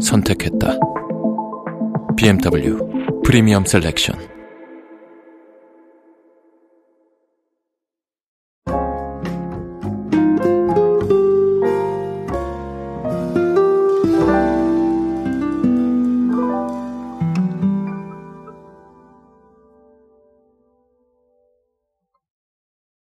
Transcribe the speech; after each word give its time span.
선택했다. 0.00 0.78
BMW 2.16 2.78
프리미엄 3.24 3.64
셀렉션. 3.64 4.40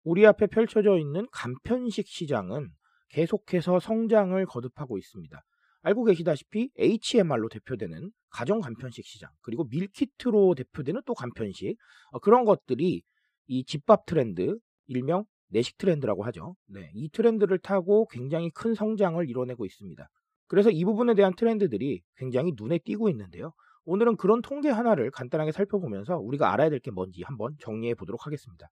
우리 0.03 0.25
앞에 0.27 0.47
펼쳐져 0.47 0.97
있는 0.97 1.25
간편식 1.31 2.05
시장은 2.07 2.69
계속해서 3.09 3.79
성장을 3.79 4.45
거듭하고 4.45 4.97
있습니다. 4.97 5.41
알고 5.81 6.05
계시다시피 6.05 6.69
HMR로 6.77 7.49
대표되는 7.49 8.11
가정 8.29 8.61
간편식 8.61 9.05
시장, 9.05 9.29
그리고 9.41 9.65
밀키트로 9.65 10.55
대표되는 10.55 11.01
또 11.05 11.13
간편식, 11.13 11.75
어, 12.11 12.19
그런 12.19 12.45
것들이 12.45 13.01
이 13.47 13.65
집밥 13.65 14.05
트렌드, 14.05 14.57
일명 14.87 15.25
내식 15.49 15.77
트렌드라고 15.77 16.23
하죠. 16.25 16.55
네, 16.67 16.91
이 16.93 17.09
트렌드를 17.09 17.59
타고 17.59 18.07
굉장히 18.07 18.49
큰 18.51 18.73
성장을 18.73 19.27
이뤄내고 19.29 19.65
있습니다. 19.65 20.07
그래서 20.47 20.69
이 20.69 20.83
부분에 20.85 21.13
대한 21.13 21.33
트렌드들이 21.35 22.01
굉장히 22.15 22.53
눈에 22.55 22.77
띄고 22.79 23.09
있는데요. 23.09 23.51
오늘은 23.85 24.15
그런 24.17 24.41
통계 24.41 24.69
하나를 24.69 25.11
간단하게 25.11 25.51
살펴보면서 25.51 26.17
우리가 26.17 26.53
알아야 26.53 26.69
될 26.69 26.79
게 26.79 26.91
뭔지 26.91 27.23
한번 27.25 27.55
정리해 27.59 27.95
보도록 27.95 28.25
하겠습니다. 28.25 28.67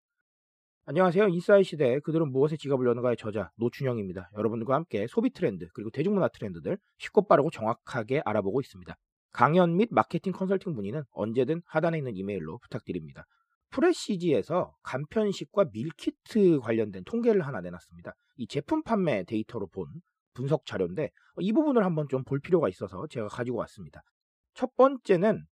안녕하세요. 0.86 1.28
인싸의 1.28 1.64
시대 1.64 2.00
그들은 2.00 2.32
무엇에 2.32 2.58
지갑을 2.58 2.88
여는가의 2.88 3.16
저자 3.18 3.52
노준영입니다. 3.58 4.32
여러분들과 4.36 4.74
함께 4.74 5.06
소비 5.08 5.30
트렌드 5.30 5.68
그리고 5.74 5.92
대중문화 5.92 6.30
트렌드들 6.30 6.78
쉽고 6.98 7.28
빠르고 7.28 7.52
정확하게 7.52 8.24
알아보고 8.26 8.60
있습니다. 8.62 8.96
강연 9.32 9.78
및 9.78 9.90
마케팅 9.92 10.34
컨설팅 10.34 10.74
문의는 10.74 11.04
언제든 11.12 11.62
하단에 11.68 12.00
있는 12.00 12.16
이메일로 12.16 12.58
부탁드립니다. 12.58 13.26
프레시지에서 13.70 14.74
간편식과 14.82 15.66
밀키트 15.72 16.60
관련된 16.62 17.04
통계를 17.04 17.46
하나 17.46 17.62
내놨습니다. 17.62 18.14
이 18.38 18.48
제품 18.48 18.82
판매 18.82 19.24
데이터로 19.26 19.68
본 19.68 19.86
분석 20.34 20.66
자료인데 20.66 21.12
이 21.42 21.54
부분을 21.54 21.86
한번 21.86 22.08
좀 22.10 22.24
볼 22.24 22.40
필요가 22.40 22.68
있어서 22.68 23.06
제가 23.08 23.28
가지고 23.28 23.58
왔습니다. 23.60 24.02
첫 24.56 24.76
번째는 24.76 25.46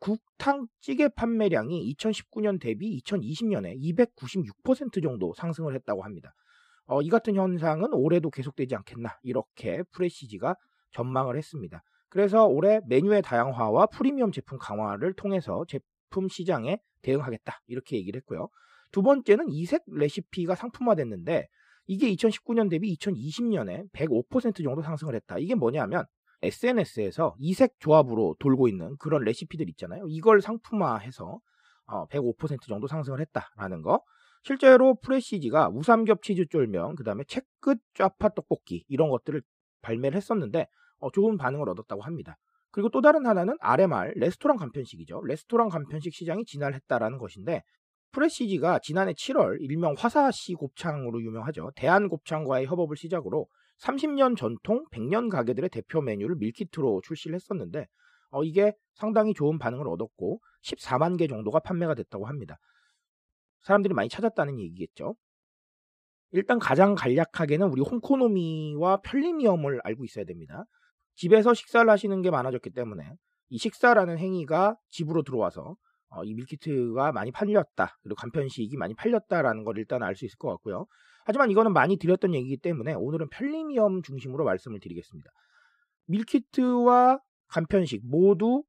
국탕찌개 0.00 1.08
판매량이 1.08 1.94
2019년 1.94 2.60
대비 2.60 3.00
2020년에 3.02 3.78
296% 3.78 5.02
정도 5.02 5.32
상승을 5.34 5.74
했다고 5.74 6.02
합니다. 6.02 6.34
어, 6.86 7.02
이 7.02 7.08
같은 7.08 7.36
현상은 7.36 7.92
올해도 7.92 8.30
계속되지 8.30 8.74
않겠나 8.74 9.18
이렇게 9.22 9.84
프레시지가 9.92 10.56
전망을 10.90 11.36
했습니다. 11.36 11.82
그래서 12.08 12.46
올해 12.46 12.80
메뉴의 12.88 13.22
다양화와 13.22 13.86
프리미엄 13.86 14.32
제품 14.32 14.58
강화를 14.58 15.12
통해서 15.12 15.64
제품 15.68 16.28
시장에 16.28 16.78
대응하겠다 17.02 17.60
이렇게 17.68 17.96
얘기를 17.96 18.18
했고요. 18.18 18.48
두 18.90 19.02
번째는 19.02 19.50
이색 19.50 19.82
레시피가 19.86 20.56
상품화됐는데 20.56 21.46
이게 21.86 22.12
2019년 22.14 22.68
대비 22.68 22.94
2020년에 22.96 23.90
105% 23.92 24.64
정도 24.64 24.82
상승을 24.82 25.14
했다. 25.14 25.38
이게 25.38 25.54
뭐냐면 25.54 26.04
SNS에서 26.42 27.34
이색 27.38 27.78
조합으로 27.78 28.36
돌고 28.38 28.68
있는 28.68 28.96
그런 28.98 29.22
레시피들 29.24 29.68
있잖아요. 29.70 30.04
이걸 30.08 30.40
상품화해서 30.40 31.38
105% 31.86 32.52
어, 32.54 32.56
정도 32.68 32.86
상승을 32.86 33.20
했다라는 33.20 33.82
거. 33.82 34.02
실제로 34.42 34.94
프레시지가 34.94 35.68
우삼겹 35.68 36.22
치즈 36.22 36.46
쫄면, 36.46 36.94
그 36.96 37.04
다음에 37.04 37.24
채끝 37.24 37.78
짜파 37.94 38.30
떡볶이 38.30 38.84
이런 38.88 39.10
것들을 39.10 39.42
발매를 39.82 40.16
했었는데 40.16 40.66
어, 40.98 41.10
좋은 41.10 41.36
반응을 41.36 41.68
얻었다고 41.68 42.02
합니다. 42.02 42.36
그리고 42.70 42.88
또 42.88 43.00
다른 43.00 43.26
하나는 43.26 43.56
RMR 43.60 44.12
레스토랑 44.16 44.56
간편식이죠. 44.56 45.22
레스토랑 45.24 45.68
간편식 45.68 46.14
시장이 46.14 46.44
진화했다라는 46.44 47.18
것인데 47.18 47.62
프레시지가 48.12 48.80
지난해 48.80 49.12
7월 49.12 49.60
일명 49.60 49.94
화사시 49.96 50.54
곱창으로 50.54 51.20
유명하죠. 51.22 51.72
대한 51.76 52.08
곱창과의 52.08 52.66
협업을 52.66 52.96
시작으로 52.96 53.46
30년 53.80 54.36
전통 54.36 54.84
100년 54.92 55.30
가게들의 55.30 55.70
대표 55.70 56.00
메뉴를 56.00 56.36
밀키트로 56.36 57.02
출시를 57.04 57.34
했었는데 57.34 57.86
어, 58.30 58.44
이게 58.44 58.74
상당히 58.94 59.34
좋은 59.34 59.58
반응을 59.58 59.88
얻었고 59.88 60.40
14만 60.62 61.18
개 61.18 61.26
정도가 61.26 61.60
판매가 61.60 61.94
됐다고 61.94 62.26
합니다. 62.26 62.58
사람들이 63.62 63.94
많이 63.94 64.08
찾았다는 64.08 64.58
얘기겠죠. 64.60 65.16
일단 66.32 66.58
가장 66.58 66.94
간략하게는 66.94 67.68
우리 67.68 67.82
홍코노미와 67.82 69.00
편리미엄을 69.02 69.80
알고 69.82 70.04
있어야 70.04 70.24
됩니다. 70.24 70.64
집에서 71.16 71.54
식사를 71.54 71.88
하시는 71.90 72.22
게 72.22 72.30
많아졌기 72.30 72.70
때문에 72.70 73.14
이 73.48 73.58
식사라는 73.58 74.18
행위가 74.18 74.76
집으로 74.90 75.22
들어와서 75.22 75.76
어, 76.10 76.24
이 76.24 76.34
밀키트가 76.34 77.12
많이 77.12 77.32
팔렸다. 77.32 77.98
그리고 78.02 78.16
간편식이 78.16 78.76
많이 78.76 78.94
팔렸다라는 78.94 79.64
걸 79.64 79.78
일단 79.78 80.02
알 80.02 80.14
수 80.14 80.24
있을 80.24 80.36
것 80.38 80.48
같고요. 80.50 80.86
하지만 81.24 81.50
이거는 81.50 81.72
많이 81.72 81.96
드렸던 81.96 82.34
얘기이기 82.34 82.56
때문에 82.58 82.94
오늘은 82.94 83.28
편리미엄 83.30 84.02
중심으로 84.02 84.44
말씀을 84.44 84.80
드리겠습니다. 84.80 85.30
밀키트와 86.06 87.20
간편식 87.48 88.00
모두 88.04 88.62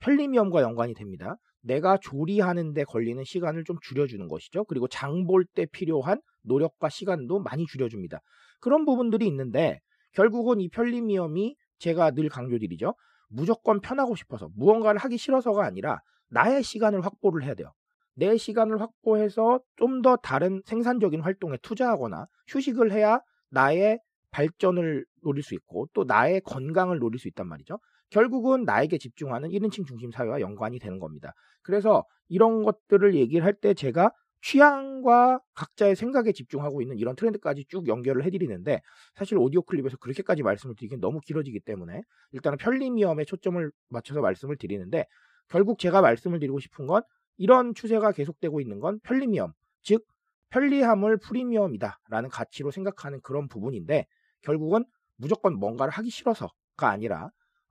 편리미엄과 0.00 0.62
연관이 0.62 0.94
됩니다. 0.94 1.36
내가 1.60 1.98
조리하는데 2.00 2.84
걸리는 2.84 3.22
시간을 3.24 3.64
좀 3.64 3.76
줄여주는 3.82 4.26
것이죠. 4.28 4.64
그리고 4.64 4.88
장 4.88 5.26
볼 5.26 5.44
때 5.44 5.66
필요한 5.66 6.20
노력과 6.42 6.88
시간도 6.88 7.40
많이 7.40 7.66
줄여줍니다. 7.66 8.20
그런 8.60 8.84
부분들이 8.84 9.26
있는데 9.26 9.80
결국은 10.12 10.60
이 10.60 10.68
편리미엄이 10.68 11.56
제가 11.78 12.12
늘 12.12 12.28
강조드리죠. 12.28 12.94
무조건 13.28 13.80
편하고 13.80 14.16
싶어서 14.16 14.48
무언가를 14.54 14.98
하기 15.00 15.18
싫어서가 15.18 15.64
아니라 15.64 16.00
나의 16.30 16.62
시간을 16.62 17.04
확보를 17.04 17.44
해야 17.44 17.54
돼요. 17.54 17.72
내 18.18 18.36
시간을 18.36 18.80
확보해서 18.80 19.60
좀 19.76 20.02
더 20.02 20.16
다른 20.16 20.62
생산적인 20.66 21.20
활동에 21.20 21.56
투자하거나 21.62 22.26
휴식을 22.48 22.92
해야 22.92 23.20
나의 23.50 23.98
발전을 24.30 25.04
노릴 25.22 25.42
수 25.42 25.54
있고 25.54 25.88
또 25.94 26.04
나의 26.04 26.40
건강을 26.42 26.98
노릴 26.98 27.18
수 27.18 27.28
있단 27.28 27.46
말이죠. 27.48 27.78
결국은 28.10 28.64
나에게 28.64 28.98
집중하는 28.98 29.50
1인칭 29.50 29.86
중심 29.86 30.10
사회와 30.12 30.40
연관이 30.40 30.78
되는 30.78 30.98
겁니다. 30.98 31.32
그래서 31.62 32.04
이런 32.28 32.62
것들을 32.62 33.14
얘기를 33.14 33.44
할 33.44 33.54
때 33.54 33.74
제가 33.74 34.10
취향과 34.42 35.40
각자의 35.54 35.96
생각에 35.96 36.32
집중하고 36.32 36.80
있는 36.82 36.96
이런 36.96 37.16
트렌드까지 37.16 37.64
쭉 37.68 37.88
연결을 37.88 38.24
해드리는데 38.24 38.80
사실 39.16 39.36
오디오 39.38 39.62
클립에서 39.62 39.96
그렇게까지 39.98 40.42
말씀을 40.42 40.74
드리긴 40.76 41.00
너무 41.00 41.20
길어지기 41.20 41.60
때문에 41.60 42.02
일단은 42.32 42.56
편리미엄에 42.58 43.24
초점을 43.24 43.70
맞춰서 43.88 44.20
말씀을 44.20 44.56
드리는데 44.56 45.06
결국 45.48 45.78
제가 45.78 46.00
말씀을 46.02 46.38
드리고 46.40 46.60
싶은 46.60 46.86
건 46.86 47.02
이런 47.38 47.74
추세가 47.74 48.12
계속되고 48.12 48.60
있는 48.60 48.80
건 48.80 49.00
편리미엄, 49.00 49.52
즉 49.82 50.04
편리함을 50.50 51.18
프리미엄이다라는 51.18 52.30
가치로 52.30 52.70
생각하는 52.70 53.20
그런 53.22 53.48
부분인데 53.48 54.06
결국은 54.42 54.84
무조건 55.16 55.54
뭔가를 55.58 55.92
하기 55.92 56.10
싫어서가 56.10 56.88
아니라 56.88 57.30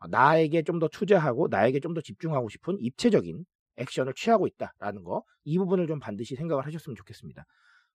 나에게 0.09 0.63
좀 0.63 0.79
더 0.79 0.87
투자하고 0.87 1.47
나에게 1.49 1.79
좀 1.79 1.93
더 1.93 2.01
집중하고 2.01 2.49
싶은 2.49 2.77
입체적인 2.79 3.45
액션을 3.77 4.13
취하고 4.15 4.47
있다라는 4.47 5.03
거 5.03 5.23
이 5.45 5.57
부분을 5.57 5.87
좀 5.87 5.99
반드시 5.99 6.35
생각을 6.35 6.65
하셨으면 6.65 6.95
좋겠습니다. 6.97 7.45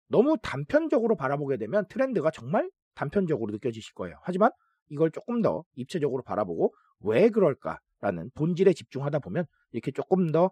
너무 0.09 0.37
단편적으로 0.43 1.17
바라보게 1.17 1.59
되면 1.59 1.87
트렌드가 1.89 2.31
정말 2.31 2.71
단편적으로 2.95 3.53
느껴지실 3.53 3.95
거예요. 3.95 4.17
하지만 4.23 4.51
이걸 4.91 5.11
조금 5.11 5.43
더 5.43 5.65
입체적으로 5.75 6.23
바라보고 6.23 6.75
왜 7.01 7.29
그럴까라는 7.31 8.31
본질에 8.35 8.73
집중하다 8.73 9.19
보면 9.21 9.45
이렇게 9.73 9.91
조금 9.91 10.33
더 10.33 10.51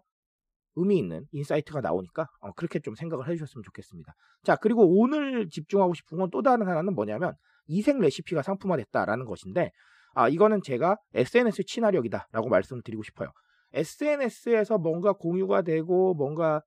의미 0.75 0.97
있는 0.97 1.25
insight가 1.31 1.81
나오니까 1.81 2.27
어, 2.41 2.51
그렇게 2.53 2.79
좀 2.79 2.95
생각을 2.95 3.27
해주셨으면 3.27 3.63
좋겠습니다. 3.63 4.13
자 4.43 4.55
그리고 4.55 4.85
오늘 4.99 5.49
집중하고 5.49 5.93
싶은 5.93 6.17
건 6.17 6.29
또 6.31 6.41
다른 6.41 6.67
하나는 6.67 6.95
뭐냐면 6.95 7.33
이색 7.67 7.99
레시피가 7.99 8.41
상품화됐다라는 8.41 9.25
것인데 9.25 9.71
아 10.13 10.29
이거는 10.29 10.61
제가 10.63 10.97
SNS 11.13 11.63
친화력이다라고 11.65 12.49
말씀을 12.49 12.81
드리고 12.83 13.03
싶어요. 13.03 13.29
SNS에서 13.73 14.77
뭔가 14.77 15.13
공유가 15.13 15.61
되고 15.61 16.13
뭔가 16.13 16.61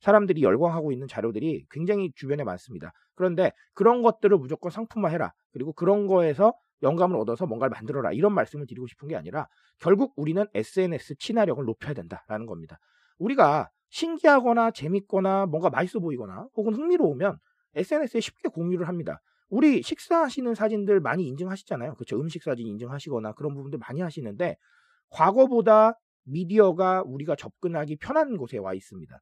사람들이 0.00 0.42
열광하고 0.42 0.92
있는 0.92 1.08
자료들이 1.08 1.66
굉장히 1.70 2.12
주변에 2.14 2.44
많습니다. 2.44 2.92
그런데 3.14 3.52
그런 3.74 4.02
것들을 4.02 4.36
무조건 4.36 4.70
상품화해라. 4.70 5.32
그리고 5.52 5.72
그런 5.72 6.06
거에서 6.06 6.52
영감을 6.82 7.16
얻어서 7.16 7.46
뭔가를 7.46 7.70
만들어라 7.70 8.12
이런 8.12 8.34
말씀을 8.34 8.66
드리고 8.66 8.86
싶은 8.86 9.08
게 9.08 9.16
아니라 9.16 9.46
결국 9.78 10.12
우리는 10.16 10.44
SNS 10.52 11.16
친화력을 11.18 11.64
높여야 11.64 11.94
된다라는 11.94 12.46
겁니다. 12.46 12.78
우리가 13.18 13.70
신기하거나 13.90 14.72
재밌거나 14.72 15.46
뭔가 15.46 15.70
맛있어 15.70 16.00
보이거나 16.00 16.48
혹은 16.56 16.74
흥미로우면 16.74 17.38
SNS에 17.76 18.20
쉽게 18.20 18.48
공유를 18.48 18.88
합니다. 18.88 19.20
우리 19.48 19.82
식사하시는 19.82 20.54
사진들 20.54 21.00
많이 21.00 21.26
인증하시잖아요. 21.26 21.94
그렇죠. 21.94 22.20
음식 22.20 22.42
사진 22.42 22.66
인증하시거나 22.66 23.32
그런 23.32 23.54
부분들 23.54 23.78
많이 23.78 24.00
하시는데 24.00 24.56
과거보다 25.10 25.98
미디어가 26.24 27.02
우리가 27.06 27.36
접근하기 27.36 27.96
편한 27.96 28.36
곳에 28.36 28.58
와 28.58 28.74
있습니다. 28.74 29.16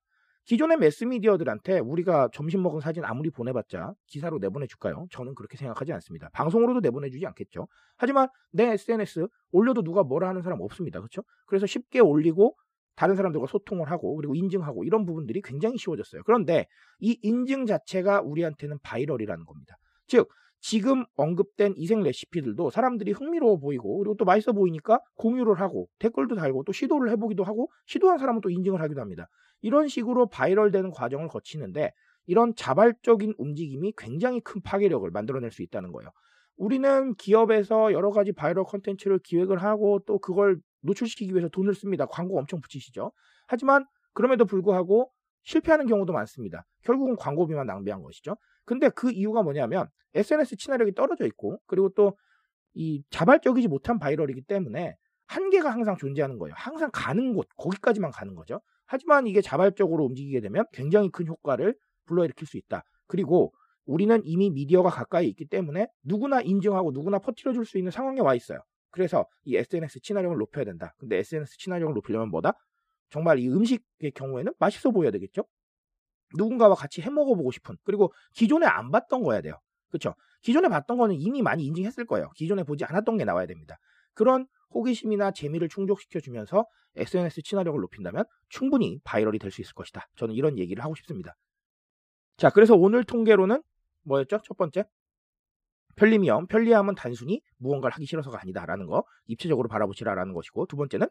기존의 0.44 0.78
매스미디어들한테 0.78 1.78
우리가 1.78 2.28
점심 2.32 2.62
먹은 2.62 2.80
사진 2.80 3.04
아무리 3.04 3.30
보내봤자 3.30 3.94
기사로 4.06 4.38
내보내줄까요? 4.38 5.06
저는 5.10 5.34
그렇게 5.34 5.56
생각하지 5.56 5.92
않습니다. 5.92 6.30
방송으로도 6.32 6.80
내보내주지 6.80 7.24
않겠죠. 7.26 7.68
하지만 7.96 8.28
내 8.50 8.72
SNS 8.72 9.28
올려도 9.52 9.82
누가 9.82 10.02
뭐라 10.02 10.28
하는 10.28 10.42
사람 10.42 10.60
없습니다. 10.60 10.98
그렇죠? 10.98 11.22
그래서 11.46 11.66
쉽게 11.66 12.00
올리고 12.00 12.56
다른 12.94 13.16
사람들과 13.16 13.46
소통을 13.46 13.90
하고 13.90 14.16
그리고 14.16 14.34
인증하고 14.34 14.84
이런 14.84 15.04
부분들이 15.06 15.40
굉장히 15.42 15.78
쉬워졌어요. 15.78 16.22
그런데 16.24 16.66
이 16.98 17.18
인증 17.22 17.66
자체가 17.66 18.20
우리한테는 18.22 18.78
viral이라는 18.82 19.44
겁니다. 19.44 19.76
즉 20.06 20.28
지금 20.60 21.04
언급된 21.16 21.74
이색 21.76 22.00
레시피들도 22.02 22.70
사람들이 22.70 23.12
흥미로워 23.12 23.58
보이고 23.58 23.98
그리고 23.98 24.14
또 24.16 24.24
맛있어 24.24 24.52
보이니까 24.52 25.00
공유를 25.16 25.60
하고 25.60 25.88
댓글도 25.98 26.36
달고 26.36 26.62
또 26.64 26.72
시도를 26.72 27.10
해보기도 27.10 27.42
하고 27.42 27.70
시도한 27.86 28.18
사람은 28.18 28.40
또 28.40 28.48
인증을 28.48 28.80
하기도 28.80 29.00
합니다. 29.00 29.28
이런 29.60 29.88
식으로 29.88 30.28
viral되는 30.28 30.90
과정을 30.92 31.28
거치는데 31.28 31.92
이런 32.26 32.54
자발적인 32.54 33.34
움직임이 33.38 33.92
굉장히 33.96 34.40
큰 34.40 34.60
파괴력을 34.62 35.10
만들어낼 35.10 35.50
수 35.50 35.62
있다는 35.62 35.90
거예요. 35.90 36.10
우리는 36.56 37.14
기업에서 37.16 37.92
여러 37.92 38.10
가지 38.10 38.32
바이럴 38.32 38.64
컨텐츠를 38.64 39.18
기획을 39.24 39.58
하고 39.58 40.00
또 40.06 40.18
그걸 40.18 40.60
노출시키기 40.82 41.32
위해서 41.32 41.49
돈을 41.49 41.75
씁니다. 41.75 42.06
광고 42.06 42.38
엄청 42.38 42.61
붙이시죠. 42.61 43.12
하지만 43.46 43.84
그럼에도 44.12 44.44
불구하고 44.44 45.11
실패하는 45.44 45.87
경우도 45.87 46.12
많습니다. 46.12 46.64
결국은 46.84 47.17
광고비만 47.17 47.67
낭비한 47.67 48.02
것이죠. 48.02 48.37
근데 48.64 48.88
그 48.90 49.11
이유가 49.11 49.43
뭐냐면 49.43 49.88
SNS 50.14 50.56
친화력이 50.56 50.94
떨어져 50.94 51.26
있고 51.26 51.61
그리고 51.67 51.88
또 51.90 52.17
이 52.75 53.02
자발적이지 53.11 53.69
못한 53.69 53.99
viral이기 53.99 54.43
때문에 54.43 54.96
한계가 55.26 55.70
항상 55.70 55.96
존재하는 55.96 56.38
거예요. 56.38 56.55
항상 56.56 56.90
가는 56.93 57.35
곳, 57.35 57.49
거기까지만 57.56 58.11
가는 58.11 58.35
거죠. 58.35 58.61
하지만 58.87 59.26
이게 59.26 59.40
자발적으로 59.40 60.05
움직이게 60.05 60.40
되면 60.40 60.64
굉장히 60.73 61.11
큰 61.11 61.26
효과를 61.26 61.75
불러일으킬 62.06 62.46
수 62.46 62.56
있다. 62.58 62.82
그리고 63.06 63.52
우리는 63.87 64.20
이미 64.25 64.50
미디어가 64.50 64.90
가까이 64.90 65.28
있기 65.28 65.46
때문에 65.46 65.88
누구나 66.05 66.40
인증하고 66.40 66.93
누구나 66.93 67.19
퍼뜨려 67.19 67.52
줄 67.52 67.64
수 67.64 67.78
있는 67.78 67.90
상황에 67.90 68.20
와 68.20 68.35
있어요. 68.35 68.61
그래서 68.92 69.26
이 69.44 69.56
SNS 69.56 70.00
친화력을 70.02 70.36
높여야 70.38 70.64
된다. 70.66 70.94
근데 70.98 71.18
SNS 71.18 71.58
친화력을 71.58 71.94
높이려면 71.94 72.30
뭐다? 72.30 72.54
정말 73.10 73.40
이 73.40 73.48
음식의 73.48 74.12
경우에는 74.14 74.54
맛있어 74.60 74.92
보여야 74.92 75.10
되겠죠? 75.12 75.44
누군가와 76.36 76.74
같이 76.74 77.02
해 77.02 77.10
먹어보고 77.10 77.50
싶은 77.52 77.76
그리고 77.84 78.12
기존에 78.34 78.66
안 78.66 78.90
봤던 78.90 79.22
거야 79.22 79.40
돼요. 79.40 79.58
그렇죠? 79.90 80.14
기존에 80.42 80.68
봤던 80.68 80.96
거는 80.96 81.16
이미 81.16 81.42
많이 81.42 81.64
인증했을 81.66 82.06
거예요. 82.06 82.30
기존에 82.36 82.64
보지 82.64 82.84
않았던 82.84 83.18
게 83.18 83.24
나와야 83.24 83.46
됩니다. 83.46 83.78
그런 84.14 84.46
호기심이나 84.74 85.32
재미를 85.32 85.68
충족시켜 85.68 86.20
주면서 86.20 86.66
SNS 86.96 87.42
친화력을 87.42 87.78
높인다면 87.80 88.24
충분히 88.48 88.98
viral이 89.04 89.38
될 89.38 89.50
수 89.50 89.60
있을 89.60 89.74
것이다. 89.74 90.08
저는 90.16 90.34
이런 90.34 90.58
얘기를 90.58 90.82
하고 90.82 90.94
싶습니다. 90.94 91.36
자, 92.36 92.50
그래서 92.50 92.74
오늘 92.74 93.04
통계로는 93.04 93.62
뭐였죠? 94.04 94.40
첫 94.44 94.56
번째. 94.56 94.84
편리미엄, 95.96 96.46
편리함은 96.46 96.94
단순히 96.94 97.42
무언가를 97.58 97.94
하기 97.94 98.06
싫어서가 98.06 98.40
아니다라는 98.40 98.86
거, 98.86 99.04
입체적으로 99.26 99.68
바라보시라라는 99.68 100.32
것이고, 100.32 100.66
두 100.66 100.76
번째는 100.76 101.08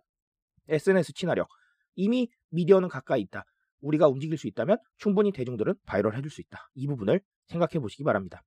SNS 0.70 1.14
친화력. 1.14 1.48
이미 1.96 2.30
미디어는 2.50 2.90
가까이 2.90 3.22
있다. 3.22 3.46
우리가 3.82 4.08
움직일 4.08 4.38
수 4.38 4.48
있다면 4.48 4.78
충분히 4.98 5.32
대중들은 5.32 5.76
바이럴 5.86 6.16
해줄 6.16 6.30
수 6.32 6.42
있다. 6.42 6.70
이 6.76 6.88
부분을 6.88 7.22
생각해 7.48 7.80
보시기 7.80 8.04
바랍니다. 8.04 8.44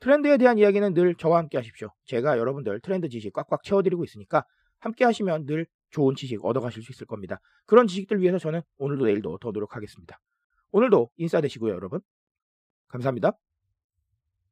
트렌드에 0.00 0.36
대한 0.36 0.58
이야기는 0.58 0.94
늘 0.94 1.14
저와 1.14 1.38
함께 1.38 1.56
하십시오. 1.58 1.88
제가 2.04 2.38
여러분들 2.38 2.80
트렌드 2.80 3.08
지식 3.08 3.32
꽉꽉 3.32 3.62
채워드리고 3.62 4.04
있으니까 4.04 4.44
함께 4.78 5.04
하시면 5.04 5.46
늘 5.46 5.66
좋은 5.90 6.14
지식 6.14 6.44
얻어가실 6.44 6.82
수 6.82 6.92
있을 6.92 7.06
겁니다. 7.06 7.40
그런 7.64 7.86
지식들 7.86 8.20
위해서 8.20 8.38
저는 8.38 8.60
오늘도 8.76 9.06
내일도 9.06 9.38
더 9.38 9.50
노력하겠습니다. 9.52 10.18
오늘도 10.72 11.10
인싸 11.16 11.40
되시고요, 11.40 11.72
여러분. 11.72 12.00
감사합니다. 12.88 13.32